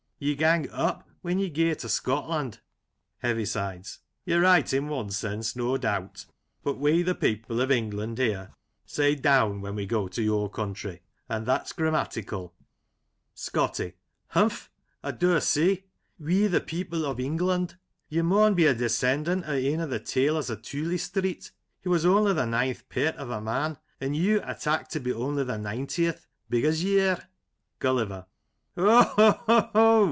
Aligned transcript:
Ye 0.23 0.35
gang 0.35 0.69
up 0.69 1.09
when 1.23 1.39
you 1.39 1.49
gae 1.49 1.73
to 1.73 1.89
Scotland 1.89 2.59
Heavisides: 3.23 3.97
You're 4.23 4.41
right 4.41 4.71
in 4.71 4.87
one 4.87 5.09
sense, 5.09 5.55
no 5.55 5.77
doubt; 5.77 6.27
but 6.61 6.77
we, 6.77 7.01
the 7.01 7.15
people 7.15 7.59
of 7.59 7.71
England 7.71 8.19
here, 8.19 8.51
say 8.85 9.15
down 9.15 9.61
when 9.61 9.73
we 9.73 9.87
go 9.87 10.07
to 10.09 10.21
your 10.21 10.47
country, 10.47 11.01
and 11.27 11.47
that's 11.47 11.73
grammatical. 11.73 12.53
ScoTTY: 13.35 13.93
Humph! 14.27 14.69
I 15.01 15.09
daur 15.09 15.39
say. 15.39 15.85
"We, 16.19 16.45
the 16.45 16.61
people 16.61 17.03
of 17.03 17.19
Eng 17.19 17.37
land!" 17.37 17.77
Ye 18.07 18.21
maun 18.21 18.53
be 18.53 18.67
a 18.67 18.75
descendant 18.75 19.45
o' 19.47 19.53
ane 19.53 19.81
o' 19.81 19.87
the 19.87 19.99
tailors 19.99 20.51
o' 20.51 20.55
Tooley 20.55 20.99
Street. 20.99 21.49
He 21.81 21.89
was 21.89 22.05
only 22.05 22.33
the 22.33 22.45
ninth 22.45 22.87
pairt 22.89 23.15
o' 23.17 23.31
a 23.31 23.41
man, 23.41 23.79
and 23.99 24.15
you 24.15 24.39
I 24.45 24.53
tak 24.53 24.87
to 24.89 24.99
be 24.99 25.11
only 25.11 25.43
the 25.45 25.57
nintieth— 25.57 26.27
^big 26.51 26.63
as 26.65 26.83
ye 26.83 26.99
ir! 26.99 27.27
Gulliver: 27.79 28.27
Ho! 28.77 29.01
ho! 29.01 29.31
ho 29.73 29.91